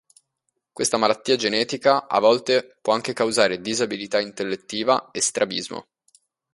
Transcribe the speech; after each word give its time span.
Questa 0.73 0.97
malattia 0.97 1.35
genetica 1.35 2.07
a 2.07 2.19
volte 2.19 2.79
può 2.81 2.91
anche 2.93 3.13
causare 3.13 3.61
disabilità 3.61 4.19
intellettiva 4.19 5.11
e 5.11 5.21
strabismo. 5.21 5.89